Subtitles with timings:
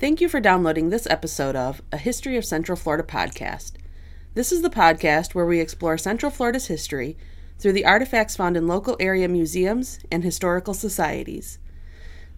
[0.00, 3.72] Thank you for downloading this episode of A History of Central Florida podcast.
[4.32, 7.18] This is the podcast where we explore Central Florida's history
[7.58, 11.58] through the artifacts found in local area museums and historical societies.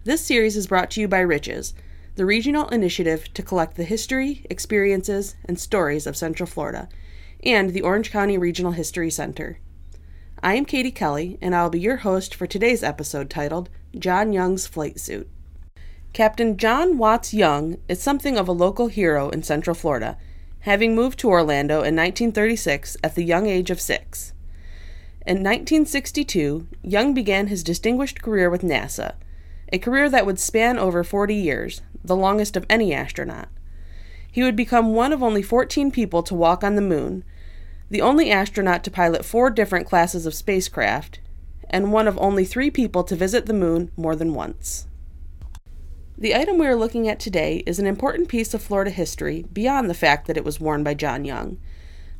[0.03, 1.73] This series is brought to you by Riches,
[2.15, 6.89] the regional initiative to collect the history, experiences, and stories of Central Florida,
[7.45, 9.57] and the Orange County Regional History Center.
[10.43, 14.33] I am Katie Kelly, and I will be your host for today's episode titled John
[14.33, 15.29] Young's Flight Suit.
[16.13, 20.15] Captain John Watts Young is something of a local hero in Central Florida,
[20.59, 24.31] having moved to Orlando in 1936 at the young age of six.
[25.25, 29.15] In 1962, Young began his distinguished career with NASA,
[29.71, 33.49] a career that would span over 40 years, the longest of any astronaut.
[34.31, 37.23] He would become one of only 14 people to walk on the moon,
[37.89, 41.21] the only astronaut to pilot four different classes of spacecraft,
[41.71, 44.85] and one of only three people to visit the moon more than once.
[46.15, 49.89] The item we are looking at today is an important piece of Florida history beyond
[49.89, 51.57] the fact that it was worn by John Young.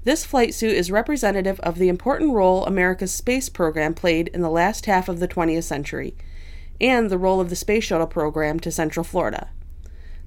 [0.03, 4.49] This flight suit is representative of the important role America's space program played in the
[4.49, 6.15] last half of the 20th century,
[6.81, 9.49] and the role of the space shuttle program to Central Florida.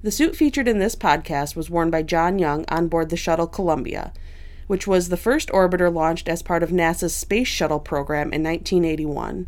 [0.01, 3.47] The suit featured in this podcast was worn by John Young on board the shuttle
[3.47, 4.13] Columbia,
[4.67, 9.47] which was the first orbiter launched as part of NASA's Space Shuttle program in 1981.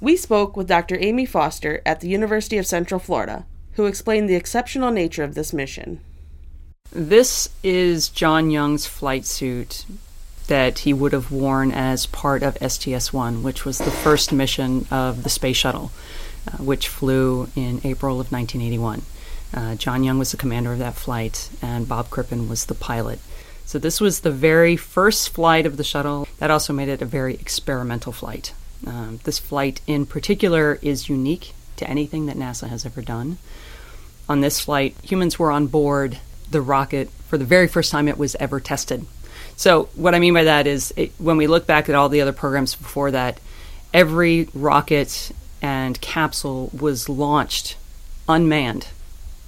[0.00, 0.98] We spoke with Dr.
[1.00, 5.52] Amy Foster at the University of Central Florida, who explained the exceptional nature of this
[5.52, 6.00] mission.
[6.92, 9.84] This is John Young's flight suit
[10.46, 14.86] that he would have worn as part of STS 1, which was the first mission
[14.90, 15.90] of the Space Shuttle,
[16.46, 19.02] uh, which flew in April of 1981.
[19.54, 23.20] Uh, John Young was the commander of that flight, and Bob Crippen was the pilot.
[23.64, 26.28] So, this was the very first flight of the shuttle.
[26.38, 28.52] That also made it a very experimental flight.
[28.86, 33.38] Um, this flight in particular is unique to anything that NASA has ever done.
[34.28, 36.18] On this flight, humans were on board
[36.50, 39.06] the rocket for the very first time it was ever tested.
[39.56, 42.20] So, what I mean by that is it, when we look back at all the
[42.20, 43.38] other programs before that,
[43.92, 47.76] every rocket and capsule was launched
[48.28, 48.88] unmanned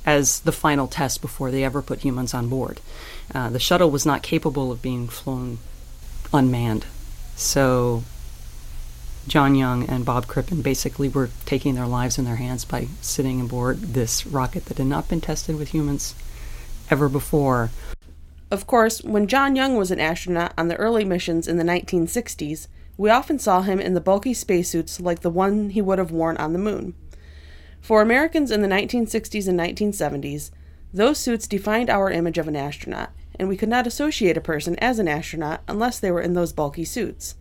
[0.04, 2.80] as the final test before they ever put humans on board.
[3.34, 5.58] Uh, the shuttle was not capable of being flown
[6.32, 6.86] unmanned.
[7.34, 8.04] So,
[9.28, 13.40] John Young and Bob Crippen basically were taking their lives in their hands by sitting
[13.40, 16.14] aboard this rocket that had not been tested with humans
[16.90, 17.70] ever before.
[18.52, 22.68] Of course, when John Young was an astronaut on the early missions in the 1960s,
[22.96, 26.36] we often saw him in the bulky spacesuits like the one he would have worn
[26.36, 26.94] on the moon.
[27.80, 30.52] For Americans in the 1960s and 1970s,
[30.94, 34.78] those suits defined our image of an astronaut, and we could not associate a person
[34.78, 37.34] as an astronaut unless they were in those bulky suits.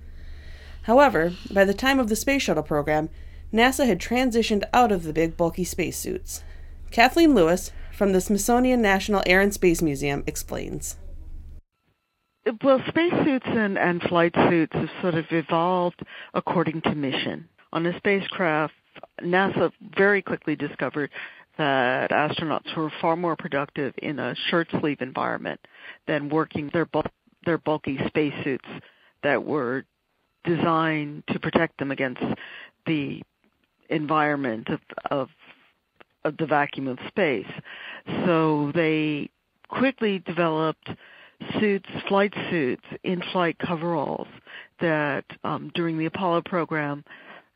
[0.86, 3.10] However, by the time of the Space Shuttle program,
[3.52, 6.44] NASA had transitioned out of the big, bulky spacesuits.
[6.92, 10.98] Cathleen Lewis, from the Smithsonian National Air and Space Museum, explains.
[12.64, 16.04] Well, spacesuits and, and flight suits have sort of evolved
[16.36, 17.50] according to mission.
[17.74, 18.76] On a spacecraft,
[19.24, 21.10] NASA very quickly discovered
[21.58, 25.60] that astronauts were far more productive in a shirt sleeve environment
[26.06, 26.88] than working their
[27.46, 28.68] their bulky spacesuits
[29.24, 29.86] that were
[30.46, 32.22] designed to protect them against
[32.86, 33.22] the
[33.90, 34.80] environment of,
[35.12, 35.30] of
[36.26, 37.46] of the vacuum of space.
[38.26, 39.30] So they
[39.70, 40.90] quickly developed
[41.60, 44.28] suits, flight suits, in-flight coveralls
[44.82, 47.04] that um, during the Apollo program,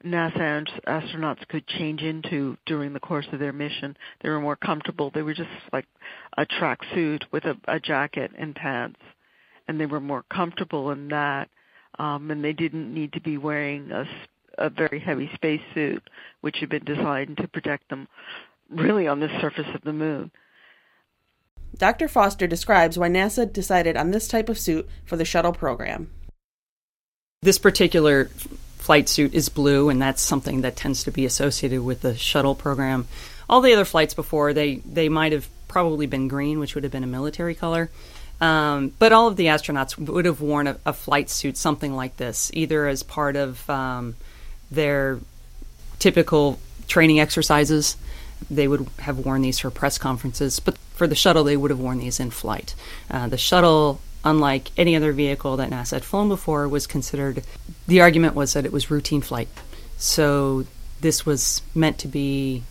[0.06, 3.98] NASA astronauts could change into during the course of their mission.
[4.22, 5.12] They were more comfortable.
[5.14, 5.86] They were just like
[6.38, 9.00] a track suit with a, a jacket and pants,
[9.68, 11.50] and they were more comfortable in that
[12.00, 14.08] um, and they didn't need to be wearing a,
[14.58, 16.02] a very heavy spacesuit,
[16.42, 18.08] which had been designed to protect them
[18.70, 20.32] really on the surface of the moon.
[21.78, 22.08] Dr.
[22.08, 26.10] Foster describes why NASA decided on this type of suit for the shuttle program.
[27.42, 28.26] This particular
[28.78, 32.56] flight suit is blue, and that's something that tends to be associated with the shuttle
[32.56, 33.08] program.
[33.50, 36.92] All the other flights before, they, they might have probably been green, which would have
[36.92, 37.90] been a military color.
[38.42, 42.16] Um, but all of the astronauts would have worn a, a, flight suit, something like
[42.18, 44.16] this, either as part of um,
[44.72, 45.20] their
[46.00, 46.58] typical
[46.88, 47.98] training exercises.
[48.50, 51.80] They would have worn these for press conferences, but for the shuttle, they would have
[51.80, 52.76] worn these in flight.
[53.12, 57.44] Uh, the shuttle, unlike any other vehicle that NASA had flown before, was considered.
[57.88, 59.50] The argument was that it was routine flight,
[59.98, 60.66] so
[61.02, 62.64] this was meant to be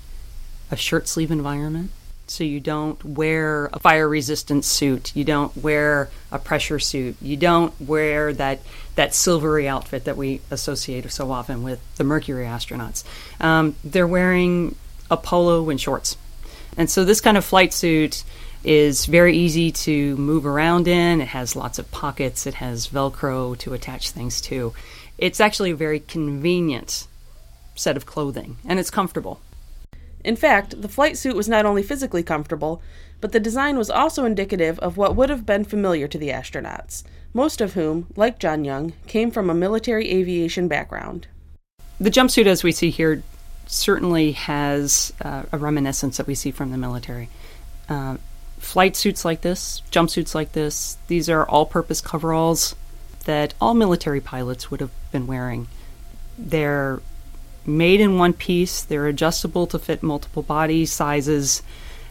[0.71, 1.91] a shirt sleeve environment
[2.31, 5.15] so you don't wear a fire resistant suit.
[5.17, 7.17] You don't wear a pressure suit.
[7.21, 8.61] You don't wear that
[8.95, 13.05] that silvery outfit that we associate so often with the Mercury astronauts.
[13.41, 14.75] Um, they're wearing
[15.11, 16.17] a polo and shorts.
[16.77, 18.25] And so this kind of flight suit
[18.65, 21.21] is very easy to move around in.
[21.21, 24.75] It has lots of pockets, it has Velcro to attach things to.
[25.17, 27.07] It's actually a very convenient
[27.75, 29.41] set of clothing, and it's comfortable.
[30.25, 32.83] In fact, the flight suit was not only physically comfortable,
[33.21, 37.05] but the design was also indicative of what would have been familiar to the astronauts,
[37.35, 41.27] most of whom, like John Young, came from a military aviation background.
[42.01, 43.23] The jumpsuit, as we see here,
[43.67, 47.29] certainly has uh, a reminiscence that we see from the military.
[47.89, 48.17] Uh,
[48.59, 52.75] flight suits like this, jumpsuits like this, these are all purpose coveralls
[53.25, 55.69] that all military pilots would have been wearing.
[56.39, 57.01] They're
[57.69, 61.63] made in one piece, they're adjustable to fit multiple body sizes.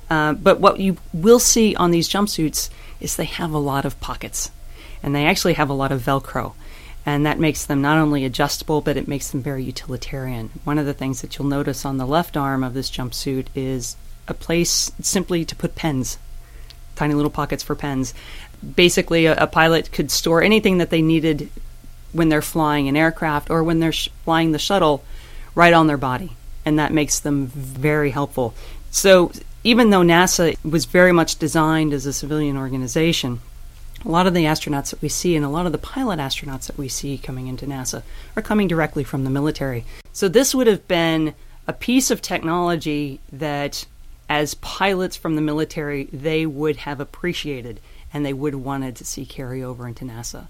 [0.10, 2.70] Uh, but what you will see on these jumpsuits
[3.02, 4.52] is they have a lot of pockets
[5.04, 6.54] and they actually have a lot of Velcro.
[7.06, 10.50] And that makes them not only adjustable, but it makes them very utilitarian.
[10.66, 13.96] One of the things that you'll notice on the left arm of this jumpsuit is
[14.28, 16.18] a place simply to put pens,
[16.96, 18.14] tiny little pockets for pens.
[18.76, 21.50] Basically, a, a pilot could store anything that they needed
[22.12, 25.04] when they're flying an aircraft or when they're sh- flying the shuttle
[25.58, 26.32] right on their body.
[26.64, 28.54] And that makes them very helpful.
[28.92, 29.32] So,
[29.64, 33.42] even though NASA was very much designed as a civilian organization,
[34.06, 36.68] a lot of the astronauts that we see and a lot of the pilot astronauts
[36.68, 38.04] that we see coming into NASA
[38.36, 39.84] are coming directly from the military.
[40.14, 41.34] So this would have been
[41.66, 43.86] a piece of technology that
[44.30, 47.80] as pilots from the military they would have appreciated
[48.14, 50.48] and they would have wanted to see carry over into NASA.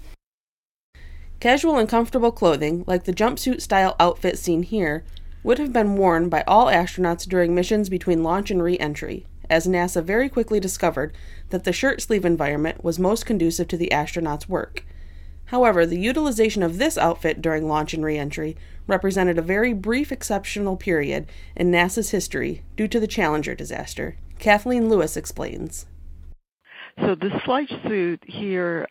[1.40, 5.04] Casual and comfortable clothing, like the jumpsuit style outfit seen here,
[5.44, 9.66] would have been worn by all astronauts during missions between launch and re entry, as
[9.66, 11.14] NASA very quickly discovered
[11.50, 14.84] that the shirt sleeve environment was most conducive to the astronauts' work.
[15.46, 18.56] However, the utilization of this outfit during launch and reentry
[18.88, 24.16] represented a very brief exceptional period in NASA's history due to the Challenger disaster.
[24.40, 25.86] Cathleen Lewis explains.
[27.00, 28.88] So, this flight suit here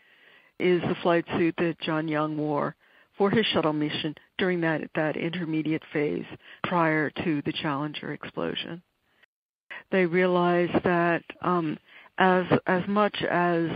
[0.59, 2.75] is the flight suit that John Young wore
[3.17, 6.25] for his shuttle mission during that, that intermediate phase
[6.63, 8.81] prior to the Challenger explosion.
[9.91, 11.77] They realized that um,
[12.17, 13.69] as as much as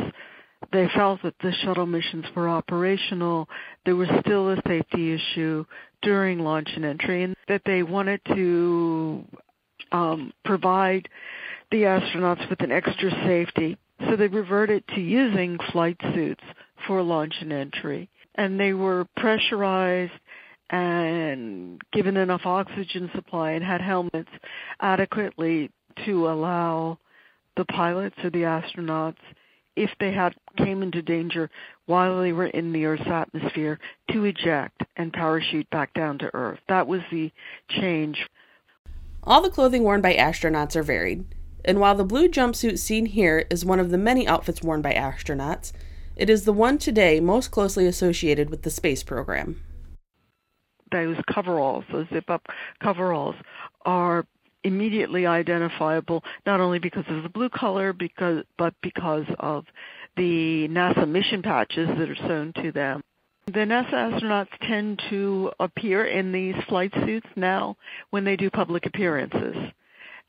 [0.71, 3.47] they felt that the shuttle missions were operational,
[3.85, 5.65] there was still a safety issue
[6.01, 9.25] during launch and entry, and that they wanted to
[9.91, 11.07] um, provide
[11.71, 13.77] the astronauts with an extra safety.
[14.07, 16.43] So they reverted to using flight suits
[16.91, 18.09] for launch and entry.
[18.35, 20.11] And they were pressurized
[20.69, 24.29] and given enough oxygen supply and had helmets
[24.81, 25.71] adequately
[26.05, 26.97] to allow
[27.55, 29.23] the pilots or the astronauts
[29.77, 31.49] if they had came into danger
[31.85, 33.79] while they were in the Earth's atmosphere
[34.11, 36.59] to eject and parachute back down to Earth.
[36.67, 37.31] That was the
[37.69, 38.27] change.
[39.23, 41.23] All the clothing worn by astronauts are varied,
[41.63, 44.93] and while the blue jumpsuit seen here is one of the many outfits worn by
[44.93, 45.71] astronauts,
[46.15, 49.61] it is the one today most closely associated with the space program.
[50.91, 52.47] Those coveralls, those zip up
[52.81, 53.35] coveralls,
[53.85, 54.25] are
[54.63, 59.65] immediately identifiable not only because of the blue color because but because of
[60.17, 63.01] the NASA mission patches that are sewn to them.
[63.47, 67.75] The NASA astronauts tend to appear in these flight suits now
[68.11, 69.55] when they do public appearances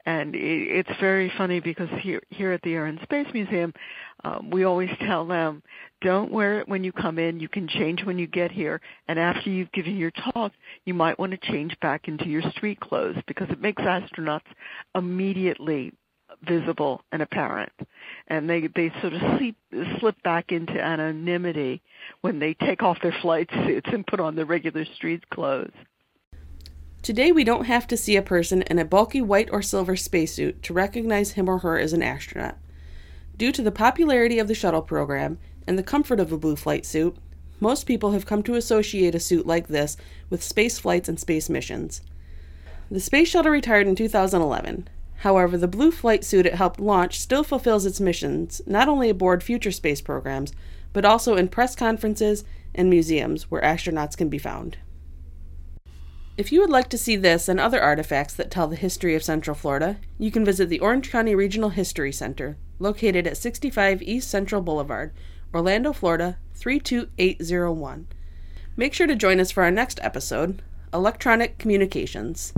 [0.06, 3.72] and it, it's very funny because here here at the Air and Space Museum,
[4.24, 5.62] um, we always tell them,
[6.00, 7.40] don't wear it when you come in.
[7.40, 10.52] You can change when you get here, and after you've given your talk,
[10.84, 14.40] you might want to change back into your street clothes because it makes astronauts
[14.94, 15.92] immediately
[16.46, 17.72] visible and apparent,
[18.28, 19.56] and they they sort of sleep,
[20.00, 21.82] slip back into anonymity
[22.22, 25.72] when they take off their flight suits and put on their regular street clothes.
[27.02, 30.62] Today, we don't have to see a person in a bulky white or silver spacesuit
[30.62, 32.56] to recognize him or her as an astronaut.
[33.36, 36.86] Due to the popularity of the shuttle program and the comfort of a blue flight
[36.86, 37.16] suit,
[37.58, 39.96] most people have come to associate a suit like this
[40.30, 42.02] with space flights and space missions.
[42.88, 44.86] The Space Shuttle retired in 2011.
[45.18, 49.42] However, the blue flight suit it helped launch still fulfills its missions not only aboard
[49.42, 50.52] future space programs,
[50.92, 52.44] but also in press conferences
[52.74, 54.76] and museums where astronauts can be found.
[56.38, 59.22] If you would like to see this and other artifacts that tell the history of
[59.22, 64.30] Central Florida, you can visit the Orange County Regional History Center, located at 65 East
[64.30, 65.12] Central Boulevard,
[65.52, 68.06] Orlando, Florida 32801.
[68.76, 70.62] Make sure to join us for our next episode
[70.94, 72.54] Electronic Communications.